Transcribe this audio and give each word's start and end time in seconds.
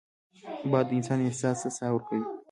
باد 0.71 0.85
د 0.89 0.91
انسان 0.97 1.19
احساس 1.27 1.57
ته 1.63 1.69
ساه 1.77 1.91
ورکوي 1.93 2.23